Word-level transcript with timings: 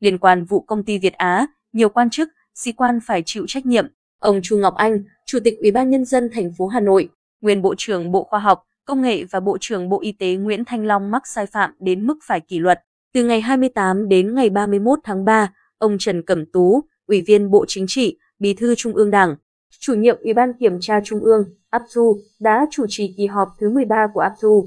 Liên 0.00 0.18
quan 0.18 0.44
vụ 0.44 0.60
công 0.60 0.84
ty 0.84 0.98
Việt 0.98 1.12
Á, 1.12 1.46
nhiều 1.72 1.88
quan 1.88 2.10
chức, 2.10 2.28
sĩ 2.54 2.72
quan 2.72 2.98
phải 3.06 3.22
chịu 3.26 3.44
trách 3.48 3.66
nhiệm. 3.66 3.86
Ông 4.20 4.40
Chu 4.42 4.58
Ngọc 4.58 4.74
Anh, 4.74 5.04
Chủ 5.26 5.38
tịch 5.44 5.58
Ủy 5.60 5.70
ban 5.70 5.90
nhân 5.90 6.04
dân 6.04 6.30
thành 6.32 6.50
phố 6.58 6.66
Hà 6.66 6.80
Nội, 6.80 7.08
nguyên 7.40 7.62
Bộ 7.62 7.74
trưởng 7.78 8.12
Bộ 8.12 8.24
Khoa 8.24 8.40
học, 8.40 8.62
Công 8.84 9.02
nghệ 9.02 9.24
và 9.24 9.40
Bộ 9.40 9.56
trưởng 9.60 9.88
Bộ 9.88 10.00
Y 10.00 10.12
tế 10.12 10.34
Nguyễn 10.34 10.64
Thanh 10.64 10.86
Long 10.86 11.10
mắc 11.10 11.26
sai 11.26 11.46
phạm 11.46 11.70
đến 11.80 12.06
mức 12.06 12.18
phải 12.22 12.40
kỷ 12.40 12.58
luật. 12.58 12.80
Từ 13.14 13.24
ngày 13.24 13.40
28 13.40 14.08
đến 14.08 14.34
ngày 14.34 14.50
31 14.50 14.98
tháng 15.04 15.24
3, 15.24 15.52
ông 15.78 15.96
Trần 15.98 16.22
Cẩm 16.22 16.44
Tú, 16.52 16.84
Ủy 17.06 17.22
viên 17.26 17.50
Bộ 17.50 17.64
Chính 17.68 17.84
trị, 17.88 18.18
Bí 18.38 18.54
thư 18.54 18.74
Trung 18.74 18.94
ương 18.94 19.10
Đảng, 19.10 19.36
chủ 19.78 19.94
nhiệm 19.94 20.16
Ủy 20.22 20.34
ban 20.34 20.52
Kiểm 20.52 20.80
tra 20.80 21.00
Trung 21.04 21.20
ương, 21.20 21.44
APSU, 21.70 22.20
đã 22.40 22.66
chủ 22.70 22.86
trì 22.88 23.14
kỳ 23.16 23.26
họp 23.26 23.48
thứ 23.58 23.70
13 23.70 24.06
của 24.14 24.20
APSU. 24.20 24.66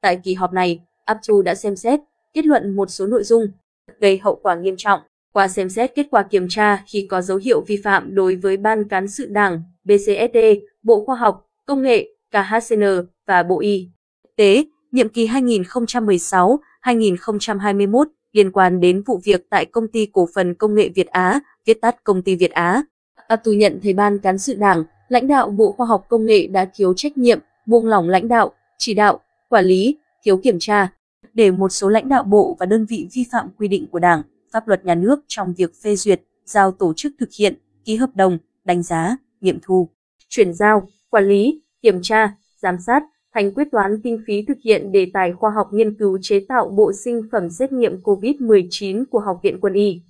Tại 0.00 0.20
kỳ 0.24 0.34
họp 0.34 0.52
này, 0.52 0.80
APSU 1.04 1.42
đã 1.42 1.54
xem 1.54 1.76
xét, 1.76 2.00
kết 2.34 2.46
luận 2.46 2.76
một 2.76 2.90
số 2.90 3.06
nội 3.06 3.24
dung 3.24 3.46
gây 4.00 4.18
hậu 4.18 4.40
quả 4.42 4.54
nghiêm 4.54 4.74
trọng. 4.78 5.00
Qua 5.32 5.48
xem 5.48 5.68
xét 5.68 5.94
kết 5.94 6.06
quả 6.10 6.22
kiểm 6.22 6.46
tra 6.48 6.82
khi 6.86 7.06
có 7.10 7.22
dấu 7.22 7.36
hiệu 7.36 7.60
vi 7.60 7.80
phạm 7.84 8.14
đối 8.14 8.36
với 8.36 8.56
Ban 8.56 8.88
Cán 8.88 9.08
sự 9.08 9.26
Đảng, 9.30 9.62
BCSD, 9.84 10.38
Bộ 10.82 11.04
Khoa 11.04 11.16
học, 11.16 11.46
Công 11.66 11.82
nghệ, 11.82 12.08
KHCN 12.30 12.84
và 13.26 13.42
Bộ 13.42 13.60
Y 13.60 13.88
tế, 14.36 14.64
nhiệm 14.92 15.08
kỳ 15.08 15.26
2016-2021 15.26 18.04
liên 18.32 18.52
quan 18.52 18.80
đến 18.80 19.02
vụ 19.06 19.20
việc 19.24 19.46
tại 19.50 19.64
Công 19.64 19.88
ty 19.88 20.06
Cổ 20.12 20.28
phần 20.34 20.54
Công 20.54 20.74
nghệ 20.74 20.88
Việt 20.88 21.06
Á, 21.06 21.40
viết 21.66 21.80
tắt 21.80 22.04
Công 22.04 22.22
ty 22.22 22.36
Việt 22.36 22.50
Á. 22.50 22.82
À, 23.14 23.24
APSU 23.28 23.52
nhận 23.52 23.80
thấy 23.82 23.92
Ban 23.92 24.18
Cán 24.18 24.38
sự 24.38 24.54
Đảng, 24.54 24.84
lãnh 25.08 25.26
đạo 25.26 25.50
Bộ 25.50 25.72
Khoa 25.72 25.86
học 25.86 26.06
Công 26.08 26.26
nghệ 26.26 26.46
đã 26.46 26.70
thiếu 26.74 26.94
trách 26.96 27.18
nhiệm, 27.18 27.38
buông 27.66 27.86
lỏng 27.86 28.08
lãnh 28.08 28.28
đạo, 28.28 28.52
chỉ 28.78 28.94
đạo, 28.94 29.20
quản 29.48 29.64
lý, 29.64 29.96
thiếu 30.24 30.36
kiểm 30.36 30.56
tra, 30.60 30.92
để 31.34 31.50
một 31.50 31.68
số 31.68 31.88
lãnh 31.88 32.08
đạo 32.08 32.24
bộ 32.24 32.56
và 32.60 32.66
đơn 32.66 32.86
vị 32.86 33.08
vi 33.12 33.24
phạm 33.32 33.48
quy 33.58 33.68
định 33.68 33.86
của 33.90 33.98
Đảng, 33.98 34.22
pháp 34.52 34.68
luật 34.68 34.84
nhà 34.84 34.94
nước 34.94 35.20
trong 35.28 35.54
việc 35.54 35.70
phê 35.82 35.96
duyệt, 35.96 36.22
giao 36.44 36.72
tổ 36.72 36.92
chức 36.96 37.12
thực 37.20 37.28
hiện, 37.38 37.54
ký 37.84 37.96
hợp 37.96 38.10
đồng, 38.14 38.38
đánh 38.64 38.82
giá, 38.82 39.16
nghiệm 39.40 39.58
thu, 39.62 39.88
chuyển 40.28 40.54
giao, 40.54 40.88
quản 41.10 41.24
lý, 41.24 41.62
kiểm 41.82 42.02
tra, 42.02 42.36
giám 42.62 42.76
sát, 42.86 43.02
thành 43.34 43.54
quyết 43.54 43.68
toán 43.72 44.00
kinh 44.04 44.18
phí 44.26 44.44
thực 44.48 44.58
hiện 44.64 44.92
đề 44.92 45.10
tài 45.14 45.32
khoa 45.32 45.50
học 45.50 45.68
nghiên 45.72 45.94
cứu 45.94 46.18
chế 46.22 46.40
tạo 46.48 46.68
bộ 46.68 46.92
sinh 47.04 47.22
phẩm 47.32 47.50
xét 47.50 47.72
nghiệm 47.72 48.00
COVID-19 48.02 49.04
của 49.10 49.20
Học 49.20 49.40
viện 49.42 49.58
Quân 49.60 49.72
y. 49.72 50.02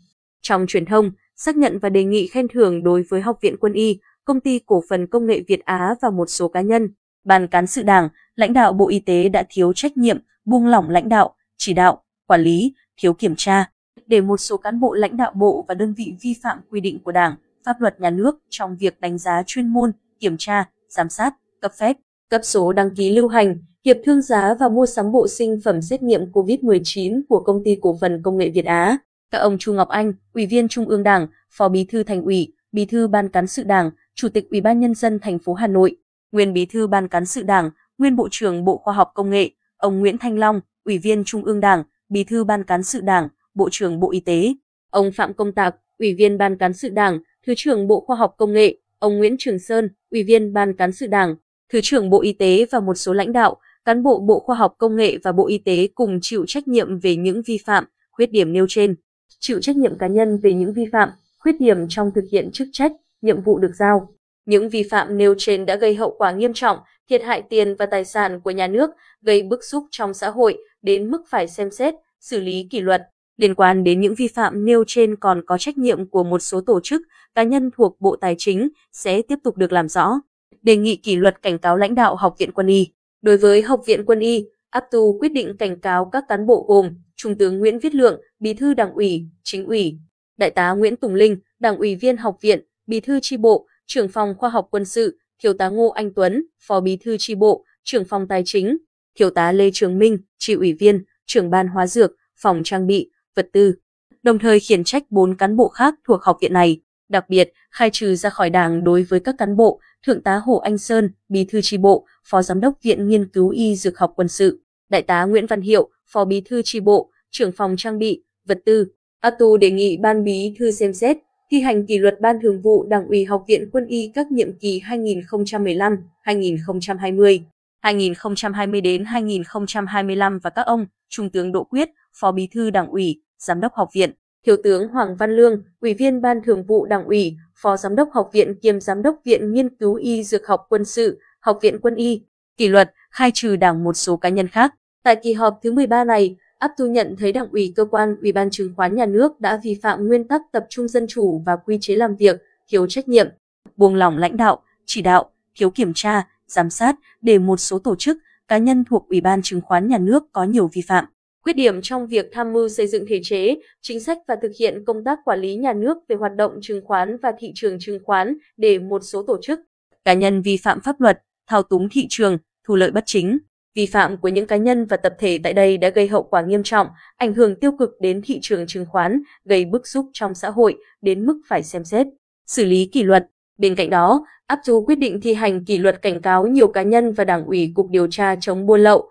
Trong 0.43 0.67
truyền 0.69 0.85
thông, 0.85 1.11
xác 1.37 1.57
nhận 1.57 1.79
và 1.79 1.89
đề 1.89 2.05
nghị 2.05 2.27
khen 2.27 2.49
thưởng 2.49 2.83
đối 2.83 3.03
với 3.03 3.21
Học 3.21 3.39
viện 3.43 3.57
Quân 3.61 3.73
y, 3.73 3.99
Công 4.25 4.41
ty 4.41 4.59
Cổ 4.67 4.83
phần 4.89 5.07
Công 5.07 5.27
nghệ 5.27 5.43
Việt 5.49 5.65
Á 5.65 5.95
và 6.03 6.11
một 6.11 6.27
số 6.27 6.49
cá 6.49 6.61
nhân, 6.61 6.89
Ban 7.25 7.49
cán 7.49 7.67
sự 7.67 7.83
Đảng, 7.83 8.09
lãnh 8.37 8.53
đạo 8.53 8.73
Bộ 8.73 8.89
Y 8.89 8.99
tế 8.99 9.29
đã 9.29 9.45
thiếu 9.49 9.73
trách 9.73 9.97
nhiệm, 9.97 10.19
buông 10.45 10.67
lỏng 10.67 10.91
lãnh 10.91 11.09
đạo, 11.09 11.35
chỉ 11.57 11.73
đạo, 11.73 12.03
quản 12.27 12.41
lý, 12.41 12.75
thiếu 12.97 13.13
kiểm 13.15 13.35
tra, 13.37 13.71
để 14.07 14.21
một 14.21 14.37
số 14.37 14.57
cán 14.57 14.81
bộ 14.81 14.95
lãnh 14.95 15.17
đạo 15.17 15.33
bộ 15.35 15.65
và 15.69 15.75
đơn 15.75 15.95
vị 15.95 16.15
vi 16.21 16.35
phạm 16.43 16.61
quy 16.71 16.81
định 16.81 16.99
của 17.05 17.13
Đảng, 17.13 17.35
pháp 17.65 17.81
luật 17.81 18.01
nhà 18.01 18.11
nước 18.11 18.39
trong 18.51 18.77
việc 18.77 19.01
đánh 19.01 19.19
giá 19.19 19.43
chuyên 19.47 19.69
môn, 19.69 19.93
kiểm 20.21 20.37
tra, 20.39 20.65
giám 20.89 21.09
sát, 21.09 21.35
cấp 21.61 21.73
phép, 21.79 21.97
cấp 22.31 22.41
số 22.45 22.73
đăng 22.73 22.95
ký 22.95 23.11
lưu 23.11 23.29
hành, 23.29 23.59
hiệp 23.85 23.97
thương 24.05 24.23
giá 24.23 24.55
và 24.61 24.69
mua 24.69 24.87
sắm 24.87 25.13
bộ 25.13 25.29
sinh 25.29 25.61
phẩm 25.65 25.83
xét 25.83 26.03
nghiệm 26.03 26.33
COVID-19 26.33 27.23
của 27.29 27.41
Công 27.41 27.65
ty 27.65 27.79
Cổ 27.81 27.99
phần 28.01 28.23
Công 28.23 28.39
nghệ 28.39 28.51
Việt 28.51 28.65
Á. 28.65 28.99
Các 29.31 29.39
ông 29.39 29.59
Chu 29.59 29.73
Ngọc 29.73 29.89
Anh, 29.89 30.13
Ủy 30.35 30.47
viên 30.47 30.69
Trung 30.69 30.89
ương 30.89 31.03
Đảng, 31.03 31.27
Phó 31.51 31.69
Bí 31.69 31.85
thư 31.85 32.03
Thành 32.03 32.23
ủy, 32.23 32.53
Bí 32.73 32.85
thư 32.85 33.09
Ban 33.09 33.29
cán 33.29 33.47
sự 33.47 33.63
Đảng, 33.63 33.91
Chủ 34.15 34.29
tịch 34.29 34.51
Ủy 34.51 34.61
ban 34.61 34.81
nhân 34.81 34.95
dân 34.95 35.19
thành 35.23 35.39
phố 35.39 35.55
Hà 35.55 35.67
Nội, 35.67 35.97
nguyên 36.33 36.53
Bí 36.53 36.67
thư 36.67 36.87
Ban 36.87 37.09
cán 37.09 37.27
sự 37.27 37.43
Đảng, 37.43 37.71
nguyên 37.99 38.17
Bộ 38.17 38.29
trưởng 38.31 38.65
Bộ 38.65 38.77
Khoa 38.77 38.95
học 38.95 39.11
Công 39.15 39.31
nghệ, 39.31 39.51
ông 39.85 40.01
Nguyễn 40.01 40.19
Thanh 40.19 40.39
Long, 40.39 40.61
Ủy 40.85 40.99
viên 40.99 41.25
Trung 41.25 41.45
ương 41.45 41.61
Đảng, 41.61 41.83
Bí 42.09 42.25
thư 42.25 42.45
Ban 42.45 42.65
cán 42.65 42.83
sự 42.83 43.01
Đảng, 43.01 43.29
Bộ 43.55 43.69
trưởng 43.73 44.01
Bộ 44.01 44.11
Y 44.11 44.21
tế, 44.21 44.55
ông 44.91 45.13
Phạm 45.13 45.35
Công 45.35 45.53
Tạc, 45.53 45.75
Ủy 45.99 46.15
viên 46.15 46.39
Ban 46.39 46.59
cán 46.59 46.73
sự 46.73 46.89
Đảng, 46.89 47.19
Thứ 47.47 47.55
trưởng 47.57 47.87
Bộ 47.87 48.01
Khoa 48.01 48.17
học 48.17 48.35
Công 48.39 48.53
nghệ, 48.53 48.77
ông 48.99 49.19
Nguyễn 49.19 49.37
Trường 49.39 49.59
Sơn, 49.59 49.89
Ủy 50.11 50.23
viên 50.23 50.53
Ban 50.53 50.77
cán 50.77 50.93
sự 50.93 51.07
Đảng, 51.07 51.37
Thứ 51.73 51.81
trưởng 51.83 52.11
Bộ 52.11 52.23
Y 52.23 52.33
tế 52.33 52.67
và 52.71 52.81
một 52.81 52.95
số 52.95 53.13
lãnh 53.13 53.33
đạo, 53.33 53.57
cán 53.85 54.03
bộ 54.03 54.21
Bộ 54.21 54.39
Khoa 54.39 54.57
học 54.57 54.75
Công 54.79 54.97
nghệ 54.97 55.19
và 55.23 55.33
Bộ 55.33 55.47
Y 55.47 55.59
tế 55.59 55.89
cùng 55.95 56.19
chịu 56.23 56.45
trách 56.49 56.69
nhiệm 56.69 56.99
về 56.99 57.17
những 57.17 57.43
vi 57.47 57.59
phạm, 57.65 57.85
khuyết 58.11 58.33
điểm 58.33 58.53
nêu 58.53 58.67
trên, 58.69 58.95
chịu 59.41 59.61
trách 59.61 59.77
nhiệm 59.77 59.99
cá 59.99 60.07
nhân 60.07 60.39
về 60.39 60.53
những 60.53 60.73
vi 60.73 60.87
phạm, 60.93 61.09
khuyết 61.39 61.61
điểm 61.61 61.89
trong 61.89 62.11
thực 62.15 62.25
hiện 62.33 62.51
chức 62.53 62.69
trách, 62.73 62.93
nhiệm 63.23 63.43
vụ 63.43 63.59
được 63.59 63.73
giao. 63.79 64.09
Những 64.47 64.69
vi 64.69 64.83
phạm 64.91 65.19
nêu 65.19 65.35
trên 65.39 65.67
đã 65.67 65.77
gây 65.77 65.95
hậu 65.95 66.15
quả 66.19 66.33
nghiêm 66.33 66.53
trọng, 66.55 66.79
thiệt 67.11 67.23
hại 67.23 67.43
tiền 67.51 67.75
và 67.79 67.87
tài 67.87 68.05
sản 68.05 68.41
của 68.41 68.51
nhà 68.51 68.67
nước, 68.67 68.91
gây 69.23 69.43
bức 69.43 69.65
xúc 69.65 69.85
trong 69.91 70.15
xã 70.15 70.31
hội 70.31 70.59
đến 70.83 71.11
mức 71.11 71.23
phải 71.29 71.49
xem 71.49 71.71
xét, 71.71 71.95
xử 72.21 72.41
lý 72.41 72.67
kỷ 72.71 72.81
luật. 72.81 73.03
Liên 73.37 73.55
quan 73.55 73.85
đến 73.85 74.01
những 74.01 74.15
vi 74.15 74.29
phạm 74.29 74.65
nêu 74.65 74.85
trên 74.87 75.17
còn 75.17 75.43
có 75.47 75.59
trách 75.59 75.79
nhiệm 75.79 76.09
của 76.09 76.25
một 76.25 76.39
số 76.39 76.61
tổ 76.61 76.81
chức, 76.83 77.03
cá 77.35 77.43
nhân 77.43 77.71
thuộc 77.77 78.01
Bộ 78.01 78.17
Tài 78.17 78.35
chính 78.39 78.69
sẽ 78.93 79.23
tiếp 79.23 79.39
tục 79.45 79.57
được 79.57 79.73
làm 79.73 79.89
rõ. 79.89 80.21
Đề 80.63 80.77
nghị 80.77 80.97
kỷ 80.97 81.17
luật 81.17 81.43
cảnh 81.43 81.59
cáo 81.59 81.77
lãnh 81.77 81.95
đạo 81.95 82.17
Học 82.17 82.35
viện 82.39 82.53
Quân 82.53 82.67
y. 82.67 82.89
Đối 83.23 83.37
với 83.37 83.63
Học 83.63 83.83
viện 83.87 84.05
Quân 84.07 84.21
y, 84.21 84.47
APTU 84.71 85.19
quyết 85.21 85.33
định 85.33 85.57
cảnh 85.57 85.81
cáo 85.81 86.05
các 86.05 86.25
cán 86.29 86.47
bộ 86.47 86.65
gồm 86.69 86.95
Trung 87.17 87.39
tướng 87.39 87.59
Nguyễn 87.59 87.79
Viết 87.79 87.95
Lượng, 87.95 88.21
Bí 88.39 88.55
thư 88.55 88.75
Đảng 88.75 88.93
ủy, 88.95 89.25
Chính 89.43 89.67
ủy, 89.67 89.99
Đại 90.37 90.51
tá 90.51 90.73
Nguyễn 90.73 90.97
Tùng 90.97 91.15
Linh, 91.15 91.37
Đảng 91.59 91.79
ủy 91.79 91.97
viên 91.97 92.17
học 92.17 92.37
viện, 92.41 92.61
Bí 92.87 93.01
thư 93.01 93.21
tri 93.23 93.37
bộ, 93.37 93.67
trưởng 93.87 94.09
phòng 94.09 94.35
khoa 94.39 94.51
học 94.51 94.69
quân 94.71 94.85
sự, 94.85 95.19
Thiếu 95.43 95.53
tá 95.53 95.69
Ngô 95.69 95.89
Anh 95.89 96.15
Tuấn, 96.15 96.47
Phó 96.61 96.81
Bí 96.81 96.97
thư 96.97 97.17
tri 97.19 97.35
bộ, 97.35 97.65
trưởng 97.85 98.05
phòng 98.05 98.29
tài 98.29 98.43
chính, 98.47 98.77
Thiếu 99.15 99.31
tá 99.31 99.53
Lê 99.53 99.71
Trường 99.73 99.99
Minh, 99.99 100.19
tri 100.39 100.53
ủy 100.53 100.73
viên, 100.73 101.05
trưởng 101.27 101.51
ban 101.51 101.69
hóa 101.69 101.87
dược, 101.87 102.13
phòng 102.37 102.63
trang 102.65 102.87
bị, 102.87 103.11
vật 103.35 103.49
tư. 103.53 103.75
Đồng 104.23 104.39
thời 104.39 104.61
khiển 104.61 104.85
trách 104.85 105.03
bốn 105.11 105.37
cán 105.37 105.57
bộ 105.57 105.69
khác 105.69 105.95
thuộc 106.05 106.23
học 106.23 106.39
viện 106.41 106.53
này, 106.53 106.81
đặc 107.09 107.29
biệt 107.29 107.53
khai 107.71 107.91
trừ 107.93 108.15
ra 108.15 108.31
khỏi 108.31 108.51
đảng 108.51 108.85
đối 108.85 109.03
với 109.03 109.21
các 109.21 109.35
cán 109.39 109.57
bộ 109.57 109.81
Thượng 110.07 110.23
tá 110.23 110.37
Hồ 110.37 110.57
Anh 110.59 110.79
Sơn, 110.79 111.11
Bí 111.29 111.45
thư 111.45 111.61
tri 111.63 111.79
bộ, 111.79 112.07
Phó 112.25 112.43
Giám 112.43 112.61
đốc 112.61 112.75
Viện 112.83 113.09
Nghiên 113.09 113.29
cứu 113.29 113.49
Y 113.49 113.77
Dược 113.77 113.99
học 113.99 114.13
Quân 114.17 114.29
sự, 114.29 114.61
Đại 114.89 115.03
tá 115.03 115.25
Nguyễn 115.25 115.47
Văn 115.47 115.61
Hiệu, 115.61 115.91
Phó 116.07 116.25
Bí 116.25 116.41
thư 116.41 116.63
tri 116.63 116.81
bộ, 116.81 117.11
trưởng 117.31 117.53
phòng 117.53 117.75
trang 117.79 117.99
bị, 117.99 118.23
vật 118.47 118.59
tư. 118.65 118.87
ATU 119.21 119.57
đề 119.57 119.71
nghị 119.71 119.97
Ban 119.97 120.25
Bí 120.25 120.55
thư 120.59 120.71
xem 120.71 120.95
xét, 120.95 121.17
thi 121.55 121.61
hành 121.61 121.87
kỷ 121.87 121.99
luật 121.99 122.21
Ban 122.21 122.41
Thường 122.43 122.61
vụ 122.63 122.87
Đảng 122.89 123.07
ủy 123.09 123.25
Học 123.25 123.45
viện 123.49 123.69
Quân 123.73 123.87
y 123.87 124.11
các 124.15 124.33
nhiệm 124.33 124.59
kỳ 124.59 124.81
2015, 124.81 125.97
2020, 126.23 127.45
2020 127.81 128.81
đến 128.81 129.05
2025 129.05 130.39
và 130.39 130.51
các 130.51 130.63
ông 130.63 130.87
Trung 131.09 131.31
tướng 131.31 131.53
Đỗ 131.53 131.65
Quyết, 131.65 131.89
Phó 132.21 132.33
Bí 132.33 132.49
thư 132.55 132.71
Đảng 132.71 132.89
ủy, 132.89 133.21
Giám 133.39 133.61
đốc 133.61 133.75
Học 133.75 133.89
viện, 133.95 134.11
Thiếu 134.47 134.57
tướng 134.65 134.89
Hoàng 134.89 135.17
Văn 135.17 135.37
Lương, 135.37 135.63
Ủy 135.81 135.95
viên 135.95 136.23
Ban 136.23 136.43
Thường 136.43 136.65
vụ 136.65 136.87
Đảng 136.87 137.05
ủy, 137.05 137.37
Phó 137.57 137.77
Giám 137.77 137.97
đốc 137.97 138.09
Học 138.13 138.31
viện 138.33 138.55
kiêm 138.63 138.81
Giám 138.81 139.03
đốc 139.03 139.17
Viện 139.25 139.53
Nghiên 139.53 139.77
cứu 139.77 139.95
Y 139.95 140.25
Dược 140.25 140.47
học 140.47 140.67
Quân 140.69 140.85
sự, 140.85 141.19
Học 141.41 141.59
viện 141.63 141.79
Quân 141.83 141.95
y, 141.95 142.23
kỷ 142.57 142.69
luật, 142.69 142.93
khai 143.11 143.31
trừ 143.35 143.57
đảng 143.57 143.85
một 143.85 143.93
số 143.93 144.17
cá 144.17 144.29
nhân 144.29 144.49
khác. 144.49 144.75
Tại 145.03 145.17
kỳ 145.23 145.33
họp 145.33 145.59
thứ 145.63 145.73
13 145.73 146.05
này, 146.05 146.37
Abdu 146.59 146.87
nhận 146.87 147.17
thấy 147.19 147.33
Đảng 147.33 147.49
ủy 147.53 147.73
cơ 147.77 147.85
quan 147.85 148.17
Ủy 148.23 148.33
ban 148.33 148.51
chứng 148.51 148.75
khoán 148.77 148.97
nhà 148.97 149.07
nước 149.07 149.41
đã 149.41 149.61
vi 149.65 149.79
phạm 149.83 150.07
nguyên 150.07 150.29
tắc 150.29 150.43
tập 150.53 150.67
trung 150.69 150.89
dân 150.89 151.07
chủ 151.09 151.43
và 151.47 151.57
quy 151.57 151.79
chế 151.81 151.97
làm 151.97 152.17
việc, 152.17 152.43
thiếu 152.69 152.87
trách 152.87 153.09
nhiệm, 153.09 153.29
buông 153.77 153.95
lỏng 153.95 154.19
lãnh 154.19 154.37
đạo, 154.37 154.63
chỉ 154.87 155.03
đạo, 155.03 155.31
thiếu 155.55 155.71
kiểm 155.71 155.93
tra, 155.95 156.29
giám 156.47 156.71
sát 156.71 156.97
để 157.23 157.39
một 157.39 157.57
số 157.57 157.79
tổ 157.79 157.97
chức, 157.97 158.19
cá 158.49 158.59
nhân 158.59 158.85
thuộc 158.85 159.09
Ủy 159.09 159.21
ban 159.21 159.43
chứng 159.43 159.61
khoán 159.61 159.89
nhà 159.89 159.99
nước 159.99 160.23
có 160.33 160.45
nhiều 160.45 160.71
vi 160.73 160.83
phạm. 160.83 161.05
Khuyết 161.43 161.57
điểm 161.57 161.83
trong 161.83 162.07
việc 162.07 162.27
tham 162.33 162.53
mưu 162.53 162.69
xây 162.69 162.87
dựng 162.87 163.05
thể 163.09 163.21
chế, 163.23 163.57
chính 163.83 164.01
sách 164.01 164.19
và 164.29 164.37
thực 164.43 164.53
hiện 164.59 164.85
công 164.87 165.05
tác 165.05 165.19
quản 165.25 165.41
lý 165.41 165.57
nhà 165.57 165.73
nước 165.73 165.99
về 166.09 166.17
hoạt 166.17 166.37
động 166.37 166.59
chứng 166.63 166.81
khoán 166.85 167.17
và 167.23 167.33
thị 167.39 167.53
trường 167.55 167.79
chứng 167.81 167.99
khoán 168.05 168.37
để 168.57 168.79
một 168.79 169.03
số 169.05 169.23
tổ 169.23 169.39
chức, 169.43 169.61
cá 170.05 170.13
nhân 170.13 170.43
vi 170.43 170.57
phạm 170.57 170.81
pháp 170.81 171.01
luật, 171.01 171.23
thao 171.47 171.63
túng 171.63 171.89
thị 171.89 172.07
trường, 172.11 172.39
thu 172.65 172.77
lợi 172.77 172.91
bất 172.91 173.03
chính. 173.07 173.39
Vi 173.75 173.87
phạm 173.87 174.17
của 174.17 174.29
những 174.29 174.47
cá 174.47 174.57
nhân 174.57 174.87
và 174.87 174.97
tập 174.97 175.15
thể 175.19 175.39
tại 175.43 175.53
đây 175.53 175.79
đã 175.79 175.89
gây 175.89 176.09
hậu 176.09 176.23
quả 176.23 176.43
nghiêm 176.43 176.63
trọng, 176.63 176.87
ảnh 177.17 177.35
hưởng 177.35 177.57
tiêu 177.61 177.73
cực 177.79 177.91
đến 178.01 178.21
thị 178.25 178.39
trường 178.43 178.67
chứng 178.67 178.87
khoán, 178.87 179.23
gây 179.45 179.65
bức 179.65 179.87
xúc 179.87 180.07
trong 180.13 180.35
xã 180.35 180.51
hội 180.51 180.77
đến 181.03 181.27
mức 181.27 181.41
phải 181.47 181.63
xem 181.63 181.85
xét, 181.85 182.07
xử 182.47 182.65
lý 182.65 182.89
kỷ 182.93 183.03
luật. 183.03 183.27
Bên 183.59 183.75
cạnh 183.75 183.91
đó, 183.91 184.27
áp 184.47 184.59
dụng 184.65 184.87
quyết 184.87 184.95
định 184.95 185.21
thi 185.21 185.35
hành 185.35 185.65
kỷ 185.65 185.79
luật 185.79 186.03
cảnh 186.03 186.23
cáo 186.23 186.47
nhiều 186.47 186.69
cá 186.69 186.83
nhân 186.83 187.13
và 187.13 187.25
Đảng 187.25 187.45
ủy 187.45 187.73
Cục 187.75 187.91
Điều 187.91 188.07
tra 188.11 188.37
chống 188.41 188.67
buôn 188.67 188.81
lậu, 188.81 189.09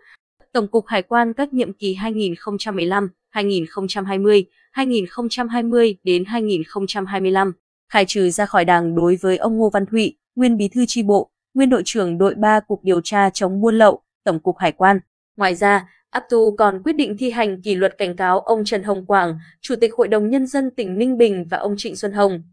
Tổng 0.53 0.67
cục 0.67 0.85
Hải 0.87 1.01
quan 1.01 1.33
các 1.33 1.53
nhiệm 1.53 1.73
kỳ 1.73 1.93
2015, 1.93 3.09
2020, 3.29 4.45
2020 4.71 5.97
đến 6.03 6.25
2025, 6.25 7.53
khai 7.89 8.05
trừ 8.07 8.29
ra 8.29 8.45
khỏi 8.45 8.65
Đảng 8.65 8.95
đối 8.95 9.15
với 9.21 9.37
ông 9.37 9.57
Ngô 9.57 9.69
Văn 9.69 9.85
Thụy, 9.85 10.17
nguyên 10.35 10.57
Bí 10.57 10.67
thư 10.67 10.85
tri 10.87 11.03
bộ, 11.03 11.29
nguyên 11.53 11.69
đội 11.69 11.81
trưởng 11.85 12.17
đội 12.17 12.35
3 12.35 12.59
Cục 12.59 12.83
Điều 12.83 13.01
tra 13.01 13.29
chống 13.29 13.61
buôn 13.61 13.75
lậu, 13.77 14.01
Tổng 14.23 14.39
cục 14.39 14.57
Hải 14.57 14.71
quan. 14.71 14.99
Ngoài 15.37 15.55
ra, 15.55 15.89
Aptu 16.09 16.55
còn 16.57 16.81
quyết 16.83 16.93
định 16.93 17.17
thi 17.17 17.31
hành 17.31 17.61
kỷ 17.61 17.75
luật 17.75 17.97
cảnh 17.97 18.15
cáo 18.15 18.39
ông 18.39 18.65
Trần 18.65 18.83
Hồng 18.83 19.05
Quảng, 19.05 19.39
Chủ 19.61 19.75
tịch 19.81 19.93
Hội 19.93 20.07
đồng 20.07 20.29
Nhân 20.29 20.47
dân 20.47 20.71
tỉnh 20.71 20.97
Ninh 20.97 21.17
Bình 21.17 21.45
và 21.49 21.57
ông 21.57 21.75
Trịnh 21.77 21.95
Xuân 21.95 22.11
Hồng, 22.11 22.43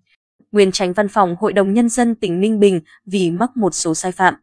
nguyên 0.52 0.72
tránh 0.72 0.92
văn 0.92 1.08
phòng 1.08 1.36
Hội 1.40 1.52
đồng 1.52 1.74
Nhân 1.74 1.88
dân 1.88 2.14
tỉnh 2.14 2.40
Ninh 2.40 2.60
Bình 2.60 2.80
vì 3.06 3.30
mắc 3.30 3.56
một 3.56 3.74
số 3.74 3.94
sai 3.94 4.12
phạm. 4.12 4.34